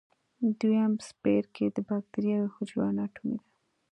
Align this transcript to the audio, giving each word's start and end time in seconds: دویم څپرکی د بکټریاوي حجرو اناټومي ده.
دویم 0.59 0.93
څپرکی 1.05 1.65
د 1.75 1.77
بکټریاوي 1.87 2.49
حجرو 2.55 2.81
اناټومي 2.89 3.35
ده. 3.41 3.49